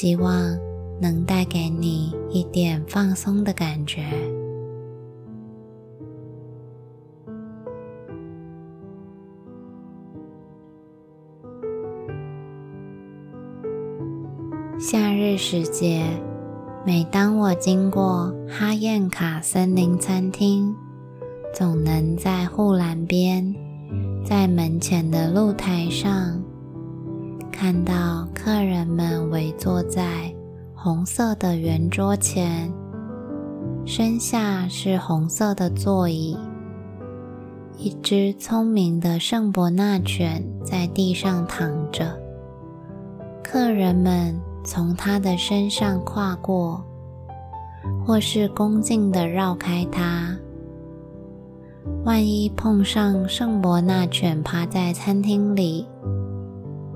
[0.00, 0.58] 希望
[0.98, 4.02] 能带给你一点放松的感觉。
[14.78, 16.02] 夏日时节，
[16.86, 20.74] 每当我经过哈燕卡森林餐厅，
[21.54, 23.54] 总能在护栏边，
[24.24, 26.42] 在门前的露台上。
[27.62, 30.34] 看到客人们围坐在
[30.74, 32.72] 红色的圆桌前，
[33.84, 36.38] 身下是红色的座椅。
[37.76, 42.18] 一只聪明的圣伯纳犬在地上躺着，
[43.44, 46.82] 客人们从它的身上跨过，
[48.06, 50.34] 或是恭敬地绕开它。
[52.06, 55.86] 万一碰上圣伯纳犬趴在餐厅里，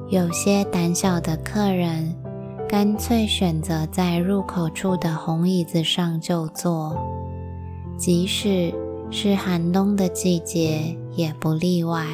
[0.09, 2.15] 有些胆小的客人
[2.69, 6.97] 干脆选择在入口处的红椅子上就坐。
[7.97, 8.75] 即使
[9.11, 12.05] 是寒冬的季节也不例外。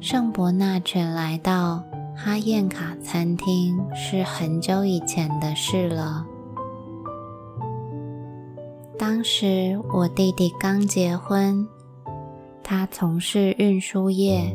[0.00, 1.82] 圣伯纳犬来到
[2.16, 6.24] 哈燕卡餐厅是很久以前的事了。
[8.96, 11.66] 当时我弟弟刚结婚
[12.70, 14.54] 他从事运输业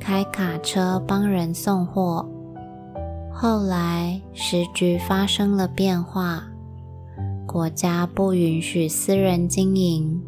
[0.00, 2.28] 开卡车帮人送货。
[3.32, 6.42] 后来时局发生了变化
[7.46, 10.20] 国家不允许私人经营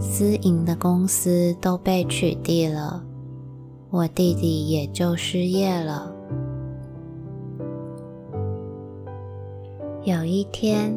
[0.00, 3.04] 私营的公司都被取缔了
[3.90, 6.10] 我弟弟也就失业了。
[10.04, 10.96] 有一天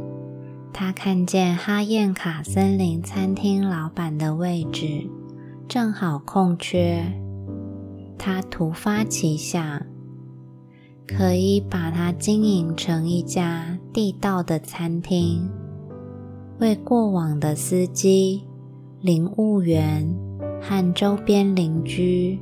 [0.77, 5.09] 他看见哈燕卡森林餐厅老板的位置
[5.69, 7.01] 正好空缺，
[8.17, 9.81] 他突发奇想
[11.07, 15.49] 可以把它经营成一家地道的餐厅，
[16.59, 18.43] 为过往的司机、
[18.99, 20.05] 领务员
[20.61, 22.37] 和周边邻居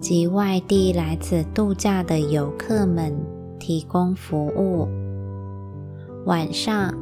[0.00, 3.16] 及外地来此度假的游客们
[3.60, 4.88] 提供服务。
[6.26, 6.92] 晚上。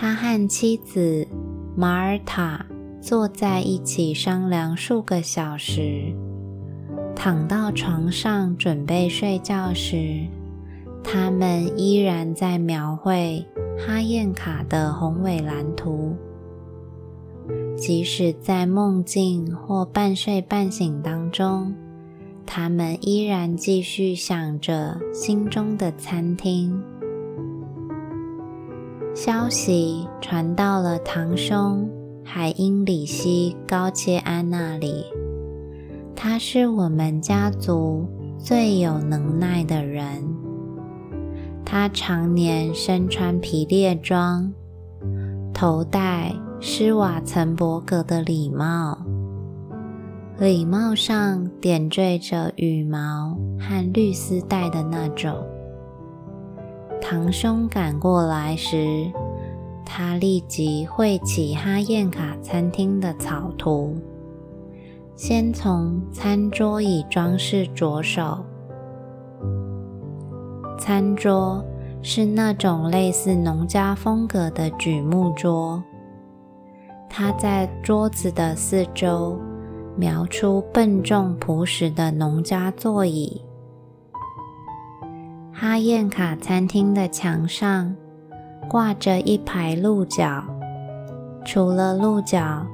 [0.00, 1.26] 他和妻子
[1.74, 2.64] 玛尔塔
[3.00, 6.14] 坐在一起商量数个小时。
[7.16, 10.24] 躺到床上准备睡觉时
[11.02, 13.44] 他们依然在描绘
[13.76, 16.14] 哈燕卡的宏伟蓝图。
[17.76, 21.74] 即使在梦境或半睡半醒当中
[22.46, 26.80] 他们依然继续想着心中的餐厅。
[29.14, 31.88] 消息传到了堂兄
[32.24, 35.04] 海因里希高切安那里。
[36.14, 38.06] 他是我们家族
[38.38, 40.22] 最有能耐的人。
[41.64, 44.52] 他常年身穿皮猎装
[45.54, 48.98] 头戴施瓦岑伯格的礼帽
[50.38, 55.47] 礼帽上点缀着羽毛和绿丝带的那种。
[57.00, 59.10] 堂兄赶过来时
[59.84, 63.96] 他立即绘起哈燕卡餐厅的草图。
[65.18, 68.44] 先从餐桌椅装饰着手。
[70.78, 71.64] 餐桌
[72.02, 75.82] 是那种类似农家风格的榉木桌。
[77.10, 79.36] 他在桌子的四周
[79.96, 83.47] 描出笨重朴实的农家座椅。
[85.60, 87.92] 哈宴卡餐厅的墙上
[88.70, 90.44] 挂着一排鹿角，
[91.44, 92.64] 除了鹿角，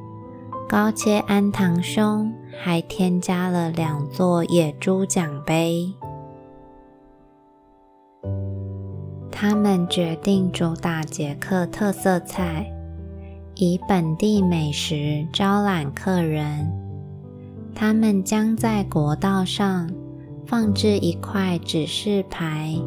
[0.69, 2.31] 高切安堂兄
[2.63, 5.91] 还添加了两座野猪奖杯。
[9.33, 12.71] 他们决定主打捷克特色菜，
[13.55, 16.71] 以本地美食招揽客人。
[17.75, 19.89] 他们将在国道上。
[20.47, 22.79] 放置一块指示牌，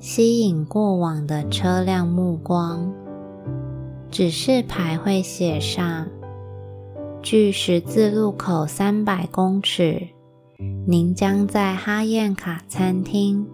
[0.00, 2.90] 吸引过往的车辆目光。
[4.10, 6.06] 指示牌会写上
[7.22, 10.08] ：“距十字路口三百公尺，
[10.86, 13.46] 您将在哈燕卡餐厅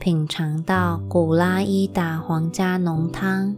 [0.00, 3.54] 品尝到古拉伊达皇家浓汤、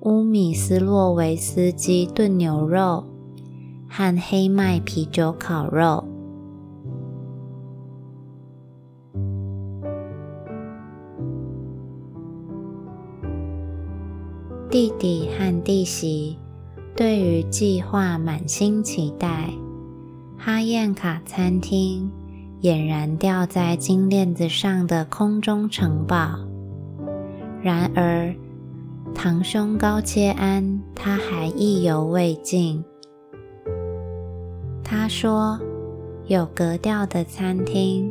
[0.00, 3.04] 乌米斯洛维斯基炖牛肉
[3.88, 6.04] 和黑麦啤酒烤肉。”
[14.78, 16.38] 弟弟和弟媳
[16.94, 19.50] 对于计划满心期待。
[20.38, 22.08] 哈燕卡餐厅
[22.62, 26.38] 俨然吊在金链子上的空中城堡。
[27.60, 28.32] 然而，
[29.12, 32.84] 堂兄高切安他还意犹未尽。
[34.84, 35.58] 他说
[36.28, 38.08] ：“有格调的餐厅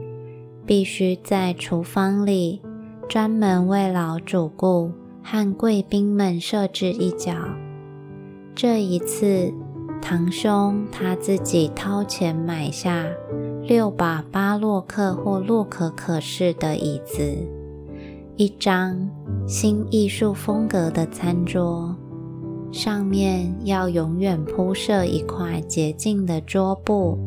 [0.66, 2.62] 必须在厨房里
[3.08, 4.92] 专门为老主顾
[5.30, 7.34] 和贵宾们设置一角。”
[8.56, 9.54] 这一次，
[10.02, 13.06] 堂兄他自己掏钱买下
[13.64, 17.22] 六把巴洛克或洛可可式的椅子，
[18.38, 18.98] 一张。
[19.46, 21.96] 新艺术风格的餐桌
[22.70, 27.18] 上面要永远铺设一块洁净的桌布，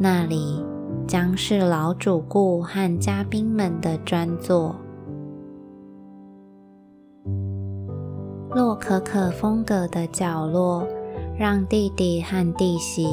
[0.00, 0.60] 那里
[1.06, 4.74] 将是老主顾和嘉宾们的专座。
[8.58, 10.84] 洛可可风格的角落
[11.38, 13.06] 让弟弟和弟媳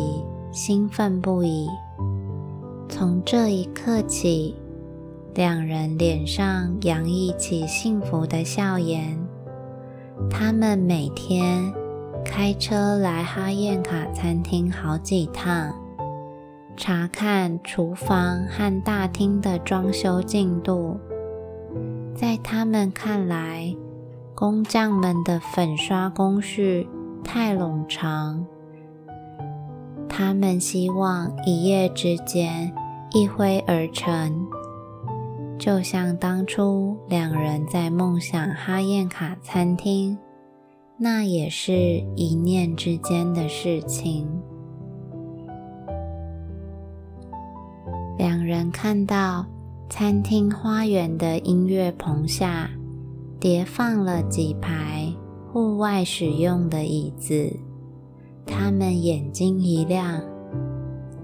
[0.52, 1.70] 兴奋不已。
[2.90, 4.56] 从这一刻起。
[5.36, 9.20] 两人脸上洋溢起幸福的笑颜。
[10.30, 11.74] 他们每天
[12.24, 15.76] 开车来哈燕卡餐厅好几趟，
[16.78, 20.98] 查看厨房和大厅的装修进度。
[22.16, 23.76] 在他们看来，
[24.36, 26.86] 工匠们的粉刷工序
[27.24, 28.46] 太冗长。
[30.10, 32.70] 他们希望一夜之间
[33.14, 34.46] 一挥而成。
[35.58, 40.18] 就像当初两人在梦想哈燕卡餐厅，
[40.98, 41.74] 那也是
[42.18, 44.28] 一念之间的事情。
[48.18, 49.46] 两人看到
[49.90, 52.70] 餐厅花园的音乐棚下
[53.46, 55.14] 叠放了几排
[55.54, 57.56] 户外使用的椅子，
[58.44, 60.20] 他们眼睛一亮。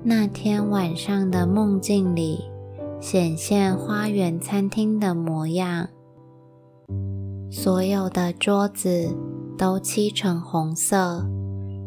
[0.04, 2.42] 那天晚上的梦境里。
[3.00, 5.88] 显现花园餐厅的模样，
[7.50, 9.18] 所有的桌子
[9.58, 11.28] 都漆成红色，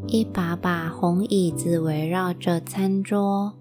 [0.09, 3.53] 一把把红椅子围绕着餐桌，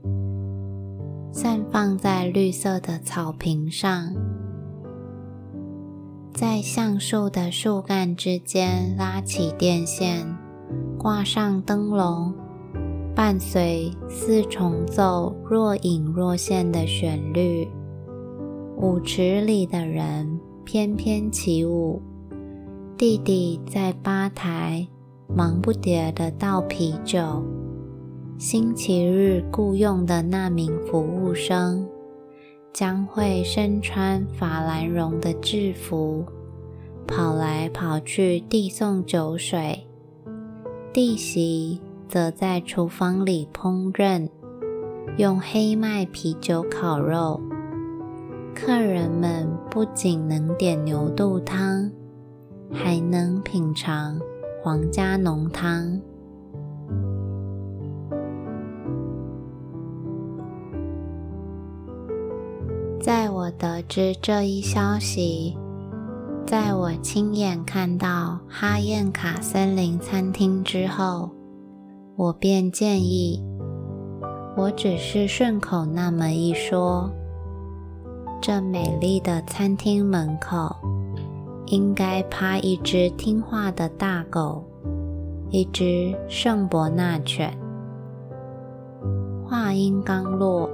[1.32, 4.16] 散放在绿色的草坪上，
[6.34, 10.26] 在橡树的树干之间拉起电线，
[10.98, 12.34] 挂上灯笼。
[13.16, 17.68] 伴随四重奏若隐若现的旋律，
[18.78, 22.02] 舞池里的人翩翩起舞。
[22.98, 24.88] 弟弟在吧台
[25.28, 27.44] 忙不迭地倒啤酒。
[28.40, 31.88] 星期日雇佣的那名服务生
[32.74, 36.26] 将会身穿法兰绒的制服，
[37.08, 39.88] 跑来跑去递送酒水。
[40.92, 41.80] 弟媳。
[42.10, 44.30] 则在厨房里烹饪，
[45.18, 47.42] 用黑麦啤酒烤肉。
[48.54, 51.92] 客人们不仅能点牛肚汤，
[52.72, 54.20] 还能品尝
[54.62, 56.00] 皇家浓汤。
[63.44, 65.58] 我得知这一消息，
[66.46, 71.30] 在我亲眼看到哈燕卡森林餐厅之后。
[72.16, 73.44] 我便建议，
[74.56, 77.12] 我只是顺口那么一说，
[78.42, 80.74] 这美丽的餐厅门口
[81.66, 84.64] 应该趴一只听话的大狗，
[85.50, 87.52] 一只圣伯纳犬。
[89.46, 90.70] 话音刚落，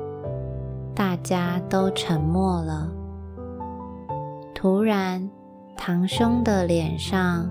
[1.24, 2.90] 家都沉默了。
[4.56, 5.30] 突然，
[5.78, 7.50] 堂兄的脸上。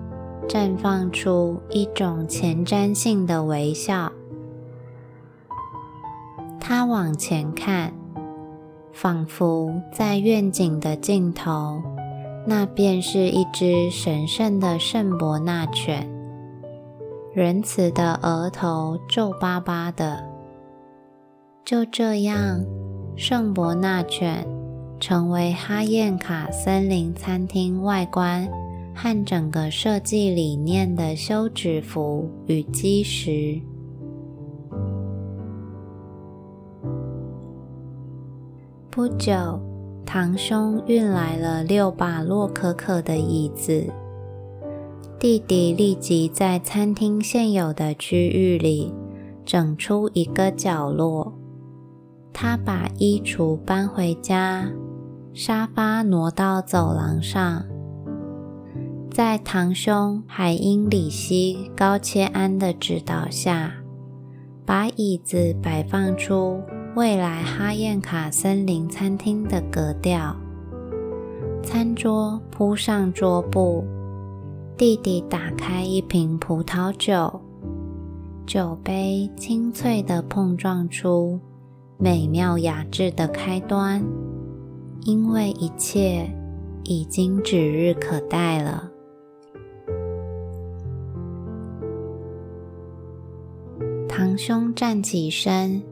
[0.48, 4.10] 绽放出一种前瞻性的微笑。
[6.58, 7.92] 他往前看，
[8.90, 11.82] 仿佛在愿景的尽头，
[12.46, 16.08] 那便是一只神圣的圣伯纳犬，
[17.34, 20.24] 仁慈的额头皱巴巴的。
[21.62, 22.64] 就这样，
[23.18, 24.46] 圣伯纳犬
[25.00, 28.48] 成为哈燕卡森林餐厅外观。
[29.00, 33.60] 和整个设计理念的休止符与基石。
[38.90, 39.60] 不久，
[40.04, 43.86] 堂兄运来了六把洛可可的椅子，
[45.16, 48.92] 弟弟立即在餐厅现有的区域里
[49.44, 51.37] 整出一个角落。
[52.40, 54.70] 他把衣橱搬回家，
[55.34, 57.64] 沙发挪到走廊上。
[59.10, 63.72] 在堂兄海因里希·高切安的指导下，
[64.64, 66.60] 把椅子摆放出
[66.94, 70.36] 未来哈燕卡森林餐厅的格调。
[71.64, 73.84] 餐桌铺上桌布，
[74.76, 77.40] 弟弟打开一瓶葡萄酒，
[78.46, 81.40] 酒杯清脆地碰撞出
[82.00, 84.00] 美妙雅致的开端，
[85.02, 86.32] 因为一切
[86.84, 88.88] 已经指日可待了。
[94.08, 95.82] 堂兄站起身，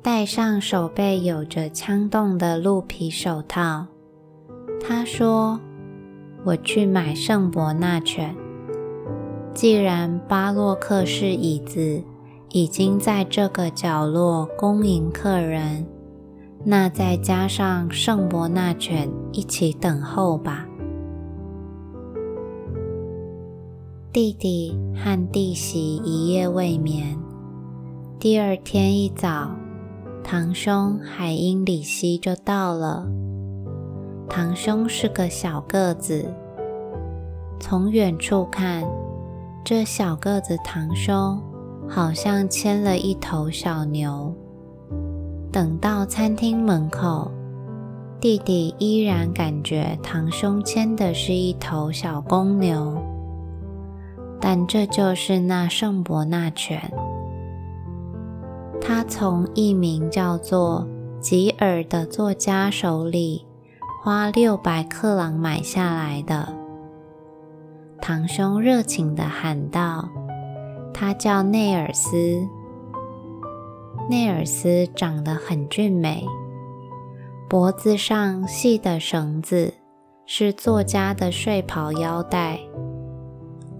[0.00, 3.88] 戴上手背有着枪洞的鹿皮手套。
[4.80, 5.58] 他说
[6.46, 8.32] ：“我去买圣伯纳犬。
[9.52, 12.00] 既然巴洛克式椅子
[12.54, 15.84] 已经在这个角落恭迎客人，
[16.64, 20.64] 那再加上圣伯纳犬一起等候吧。”
[24.14, 27.18] 弟弟和弟媳一夜未眠。
[28.20, 29.50] 第二天一早，
[30.22, 33.04] 堂兄海因里希就到了。
[34.28, 36.32] 堂兄是个小个子，
[37.58, 38.84] 从远处看，
[39.64, 41.42] 这小个子堂兄
[41.88, 44.34] 好像牵了一头小牛。
[45.52, 47.30] 等到餐厅门口，
[48.20, 53.00] 弟弟依然感觉堂兄牵的是一头小公牛，
[54.40, 56.80] 但这就是那圣伯纳犬。
[58.80, 60.86] 他从一名叫做
[61.20, 63.46] 吉尔的作家手里
[64.02, 66.52] 花六百克朗买下来的。
[68.00, 70.06] 堂兄热情地喊道
[70.94, 72.46] ：“他叫内尔斯。
[74.08, 76.24] 内尔斯长得很俊美，
[77.48, 79.74] 脖子上系的绳子
[80.24, 82.58] 是作家的睡袍腰带。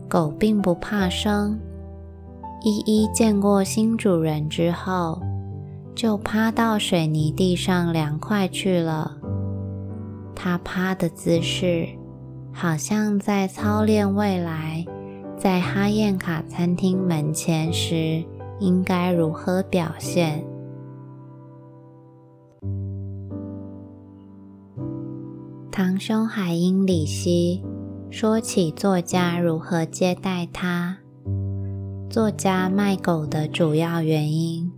[0.09, 1.59] 狗并不怕生。”
[2.67, 5.21] 依依见过新主人之后，
[5.95, 9.17] 就趴到水泥地上凉快去了。
[10.35, 11.87] 它趴的姿势，
[12.53, 14.83] 好像在操练未来
[15.45, 18.25] 在哈燕卡餐厅门前时
[18.61, 20.43] 应该如何表现。
[25.71, 27.63] 堂兄海因里希
[28.09, 30.97] 说起作家如何接待他。
[32.09, 34.73] 作家卖狗的主要原因，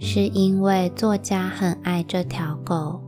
[0.00, 3.00] 是因为作家很爱这条狗。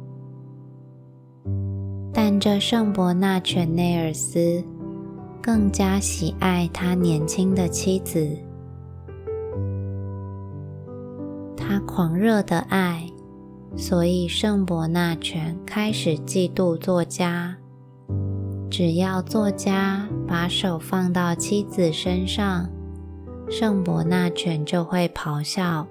[2.13, 4.63] 但这圣伯纳犬内尔斯
[5.43, 8.39] 更加喜爱他年轻的妻子。
[11.57, 13.11] 他狂热的爱，
[13.77, 17.57] 所以圣伯纳犬开始嫉妒作家。
[18.71, 22.71] 只要作家把手放到妻子身上，
[23.51, 25.87] 圣伯纳犬就会咆哮，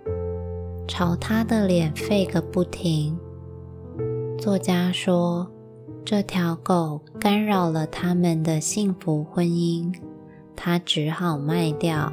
[0.87, 3.19] 朝他的脸吠个不停。
[4.39, 5.50] 作家说，
[6.03, 9.93] 这条狗干扰了他们的幸福婚姻，
[10.55, 12.11] 他只好卖掉。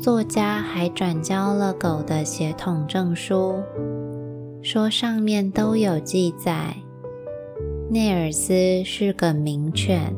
[0.00, 3.62] 作家还转交了狗的血统证书，
[4.62, 6.76] 说上面都有记载，
[7.90, 10.14] 内尔斯是个名犬。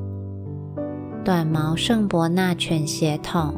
[1.24, 3.54] 短毛圣伯纳犬血统，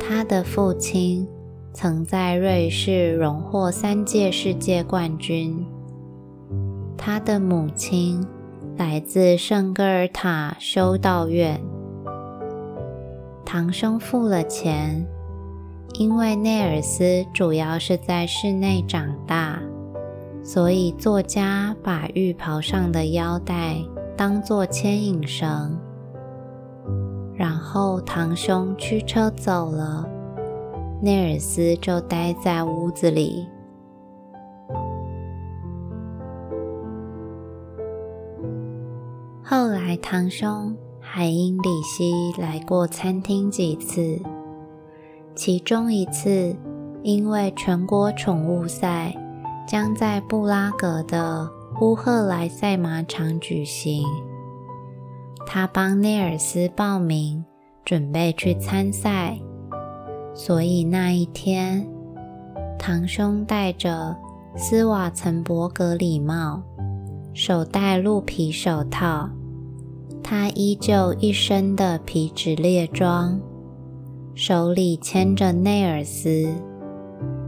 [0.00, 1.28] 他的父亲
[1.74, 5.64] 曾在瑞士荣获三届世界冠军。
[6.96, 8.26] 他的母亲
[8.76, 11.60] 来自圣戈尔塔修道院。
[13.44, 15.06] 堂兄付了钱，
[15.94, 19.60] 因为内尔斯主要是在室内长大，
[20.42, 23.76] 所以作家把浴袍上的腰带
[24.16, 25.78] 当作牵引绳。
[27.34, 30.08] 然后堂兄驱车走了，
[31.00, 33.46] 内尔斯就待在屋子里。
[39.48, 44.20] 后来堂兄海因里希来过餐厅几次，
[45.36, 46.56] 其中一次
[47.04, 49.14] 因为全国宠物赛
[49.64, 51.48] 将在布拉格的
[51.80, 54.04] 乌赫莱赛马场举行。
[55.46, 57.44] 他帮内尔斯报名，
[57.84, 59.38] 准备去参赛，
[60.34, 61.88] 所以那一天，
[62.76, 64.16] 堂兄戴着
[64.56, 66.60] 斯瓦岑伯格礼帽，
[67.38, 69.28] 手戴鹿皮手套，
[70.22, 73.38] 他依旧一身的皮质猎装，
[74.34, 76.48] 手里牵着内尔斯，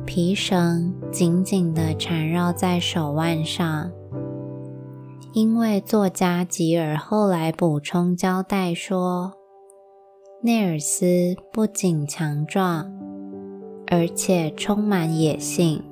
[0.04, 3.90] 皮绳紧紧地缠绕在手腕上。
[5.32, 9.32] 因为作家吉尔后来补充交代说，
[10.42, 12.92] 内尔斯不仅强壮，
[13.86, 15.82] 而且充满野性。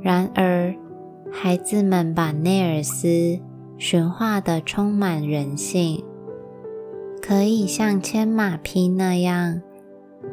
[0.00, 0.74] 然而，
[1.30, 3.38] 孩子们把内尔斯
[3.76, 6.04] 驯化的充满人性，
[7.22, 9.60] 可以像牵马匹那样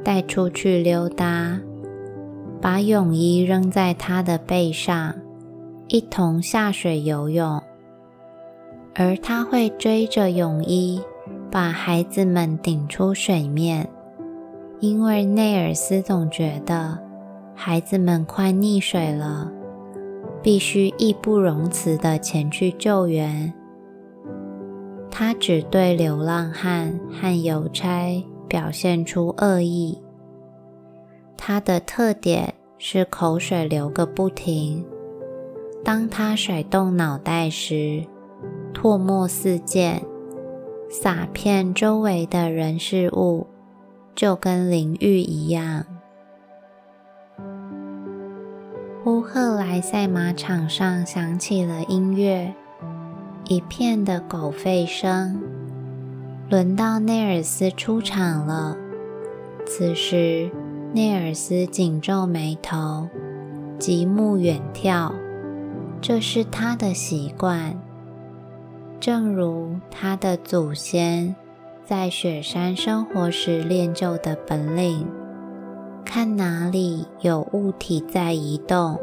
[0.03, 1.59] 带出去溜达，
[2.61, 5.13] 把泳衣扔在他的背上。
[5.87, 7.61] 一同下水游泳，
[8.95, 10.99] 而他会追着泳衣，
[11.51, 13.87] 把孩子们顶出水面，
[14.79, 16.97] 因为内尔斯总觉得
[17.53, 19.51] 孩子们快溺水了，
[20.45, 23.51] 必须义不容辞地前去救援。
[25.09, 29.99] 他只对流浪汉和邮差表现出恶意。
[31.35, 34.85] 他的特点是口水流个不停。
[35.83, 38.05] 当他甩动脑袋时，
[38.71, 39.99] 唾沫四溅，
[40.91, 43.47] 洒遍周围的人事物，
[44.13, 45.83] 就跟淋浴一样。
[49.05, 52.51] 乌赫莱赛马场上响起了音乐，
[53.47, 55.43] 一片的狗吠声。
[56.50, 58.75] 轮到内尔斯出场了。
[59.67, 60.50] 此时，
[60.91, 63.07] 内尔斯紧皱眉头，
[63.77, 65.12] 极目远眺。
[66.01, 67.79] 这是他的习惯，
[69.00, 71.35] 正如他的祖先
[71.85, 75.05] 在雪山生活时练就的本领。
[76.05, 79.00] 看哪里有物体在移动，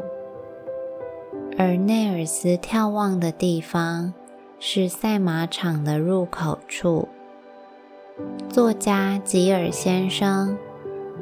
[1.57, 4.13] 而内尔斯眺望的地方
[4.59, 7.09] 是赛马场的入口处。
[8.49, 10.57] 作家吉尔先生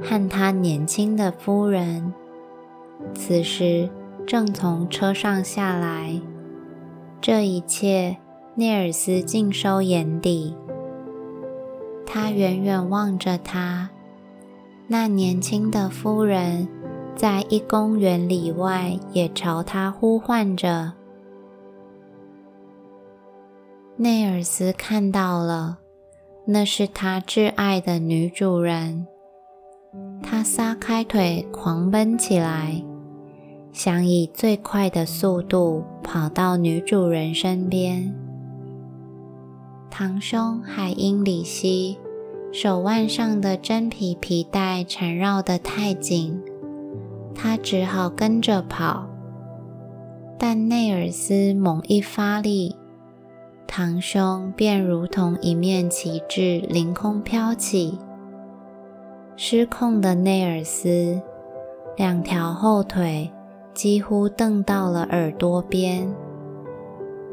[0.01, 2.13] 和他年轻的夫人，
[3.13, 3.89] 此时。
[4.27, 6.21] 正从车上下来，
[7.19, 8.17] 这一切
[8.53, 10.55] 内尔斯尽收眼底。
[12.05, 13.89] 他远远望着他，
[14.91, 16.67] 那年轻的夫人
[17.15, 20.91] 在一公园里外也朝他呼唤着。
[23.95, 25.77] 内尔斯看到了，
[26.43, 29.07] 那是他挚爱的女主人。
[30.21, 32.83] 他撒开腿狂奔起来。
[33.71, 38.13] 想以最快的速度跑到女主人身边。
[39.89, 41.97] 堂兄海因里希
[42.51, 46.41] 手腕上的真皮皮带缠绕得太紧，
[47.33, 49.07] 他只好跟着跑。
[50.37, 52.75] 但内尔斯猛一发力，
[53.67, 57.97] 堂兄便如同一面旗帜凌空飘起。
[59.35, 61.21] 失控的内尔斯
[61.97, 63.31] 两条后腿。
[63.73, 66.13] 几乎蹬到了耳朵边，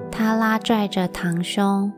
[0.09, 1.93] 他拉拽着堂兄，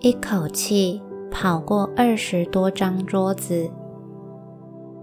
[0.00, 1.02] 一口气
[1.38, 3.70] 跑过二十多张桌子。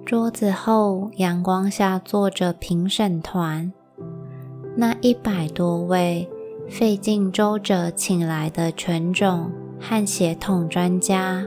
[0.03, 3.71] 桌子后阳光下坐着评审团，
[4.75, 6.27] 那一百多位
[6.67, 11.45] 费尽周折请来的犬种和血统专家，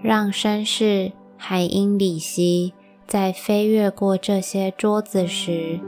[0.00, 2.72] 让绅士海因里希。
[3.04, 5.78] 在飞越过这些桌子时，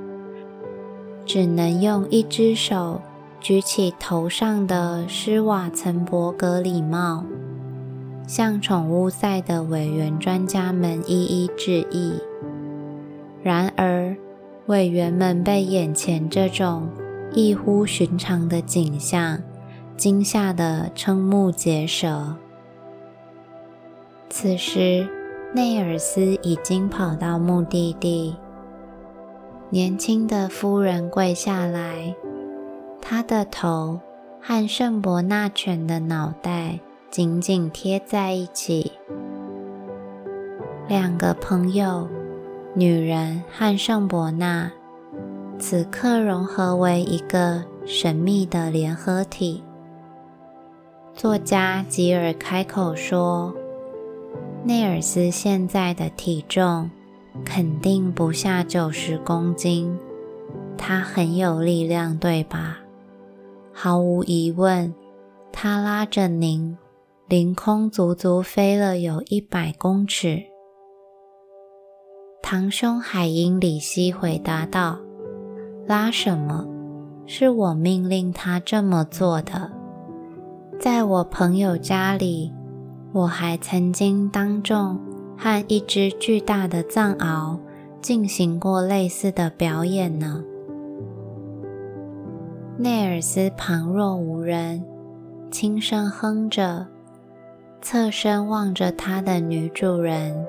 [1.25, 3.01] 只能用一只手
[3.47, 7.25] 举起头上的施瓦岑伯格礼帽，
[8.27, 12.15] 向宠物赛的委员专家们一一致意。
[13.45, 14.17] 然而，
[14.67, 16.89] 委员们被眼前这种
[17.35, 19.41] 异乎寻常的景象
[19.97, 22.35] 惊吓得瞠目结舌。
[24.29, 25.07] 此时。
[25.55, 28.35] 内尔斯已经跑到目的地。
[29.71, 32.15] 年轻的夫人跪下来，
[33.09, 34.01] 他的头
[34.43, 38.91] 和圣伯纳犬的脑袋紧紧贴在一起。
[40.89, 42.09] 两个朋友，
[42.75, 44.73] 女人和圣伯纳，
[45.57, 49.63] 此刻融合为一个神秘的联合体。
[51.15, 53.55] 作家吉尔开口说。
[54.65, 56.91] 内尔斯现在的体重
[57.45, 59.97] 肯定不下九十公斤，
[60.77, 62.79] 他很有力量，对吧？
[63.79, 64.95] 毫无疑问，
[65.53, 66.79] 他拉着您
[67.29, 70.45] 凌空足足飞了有一百公尺。
[72.43, 74.99] 堂兄海因里希回答道
[75.87, 76.67] ：“拉什么？
[77.27, 79.71] 是我命令他这么做的。”
[80.81, 82.55] 在我朋友家里，
[83.13, 84.99] 我还曾经当众
[85.37, 87.59] 和一只巨大的藏獒
[88.01, 90.43] 进行过类似的表演呢。
[92.79, 94.85] 内尔斯旁若无人，
[95.51, 96.87] 轻声哼着，
[97.81, 100.47] 侧身望着他的女主人，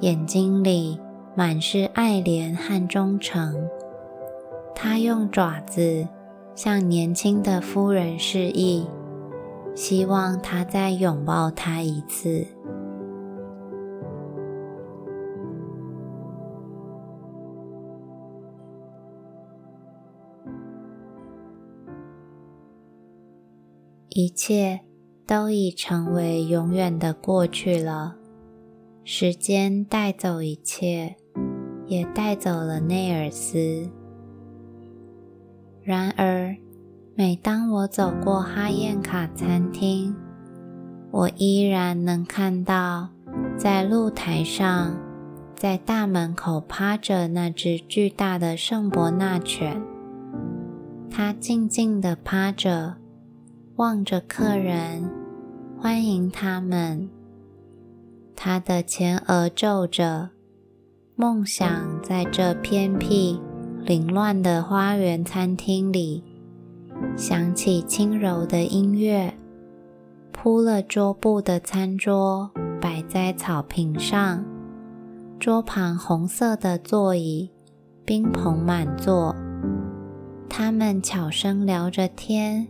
[0.00, 0.98] 眼睛里
[1.34, 3.68] 满是爱怜和忠诚。
[4.74, 6.08] 他用爪子
[6.54, 8.86] 向年轻的夫人示意，
[9.74, 12.46] 希望她再拥抱他一次。
[24.18, 24.80] 一切
[25.26, 28.16] 都已成为永远的过去了，
[29.04, 31.14] 时间带走一切，
[31.84, 33.90] 也带走了内尔斯。
[35.82, 36.56] 然而，
[37.14, 40.16] 每当我走过哈燕卡餐厅，
[41.10, 43.10] 我依然能看到
[43.58, 44.98] 在露台上，
[45.54, 49.78] 在大门口趴着那只巨大的圣伯纳犬。
[51.10, 52.96] 它静静地趴着，
[53.76, 55.10] 望着客人，
[55.78, 57.10] 欢迎他们。
[58.34, 60.30] 他的前额皱着，
[61.14, 63.38] 梦想在这偏僻。
[63.84, 66.24] 凌乱的花园餐厅里，
[67.16, 69.32] 响起轻柔的音乐。
[70.32, 74.42] 铺了桌布的餐桌摆在草坪上，
[75.38, 77.50] 桌旁红色的座椅，
[78.06, 79.36] 宾朋满座。
[80.48, 82.66] 他们悄声聊着天，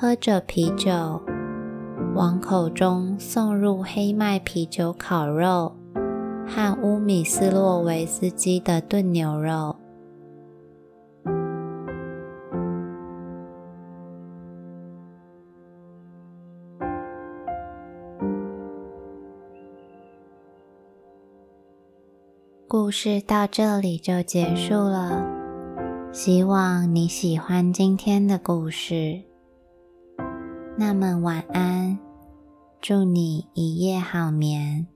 [0.00, 1.20] 喝着啤酒，
[2.14, 5.74] 往口中送入黑麦啤酒烤肉
[6.46, 9.74] 和乌米斯洛维斯基的炖牛肉。
[22.68, 25.26] 故事到这里就结束了，
[26.12, 29.24] 希望你喜欢今天的故事。
[30.80, 31.98] 那么晚安，
[32.80, 34.86] 祝你一夜好眠。